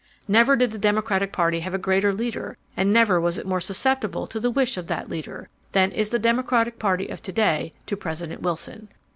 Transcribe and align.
Never 0.27 0.55
did 0.55 0.71
the 0.71 0.79
Democratic 0.79 1.31
Party 1.31 1.59
have 1.59 1.75
a 1.75 1.77
greater 1.77 2.11
leader, 2.11 2.57
and 2.75 2.91
never 2.91 3.21
was 3.21 3.37
it 3.37 3.45
more 3.45 3.61
susceptible 3.61 4.25
to 4.25 4.39
the 4.39 4.49
wish 4.49 4.75
of 4.75 4.87
that 4.87 5.11
leader, 5.11 5.47
than 5.73 5.91
is 5.91 6.09
the 6.09 6.17
Democratic 6.17 6.79
Party 6.79 7.07
of 7.09 7.21
to 7.21 7.31
day 7.31 7.71
to 7.85 7.95
President 7.95 8.41
Wilson. 8.41 8.89